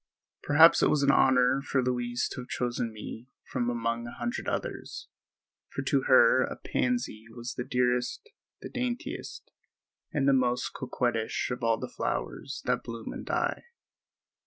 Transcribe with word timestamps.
Perhaps 0.41 0.81
it 0.81 0.89
was 0.89 1.03
an 1.03 1.11
honor 1.11 1.61
for 1.61 1.83
Louise 1.83 2.27
to 2.31 2.41
have 2.41 2.47
chosen 2.47 2.91
me 2.91 3.27
from 3.51 3.69
among 3.69 4.07
a 4.07 4.13
hundred 4.15 4.47
others, 4.47 5.07
for 5.69 5.83
to 5.83 6.05
her 6.07 6.41
a 6.43 6.55
pansy 6.55 7.25
was 7.29 7.53
the 7.53 7.63
dearest, 7.63 8.29
the 8.63 8.69
daintiest 8.69 9.51
and 10.11 10.25
most 10.39 10.71
coquettish 10.73 11.51
of 11.51 11.63
all 11.63 11.77
the 11.79 11.87
flowers 11.87 12.63
that 12.65 12.81
bloom 12.83 13.13
and 13.13 13.27
die. 13.27 13.65